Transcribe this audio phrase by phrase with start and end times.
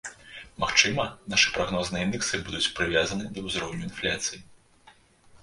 [0.61, 1.03] Магчыма,
[1.33, 4.41] нашы прагнозныя індэксы будуць прывязаны да ўзроўню інфляцыі.